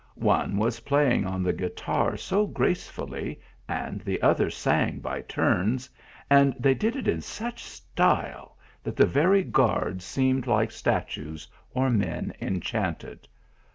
[0.15, 5.91] One was playing on the guitar so gracefully, and the others sang by turns
[6.27, 11.91] and they did it in such style, that the very guards seemed like statues or
[11.91, 13.27] men enchanted.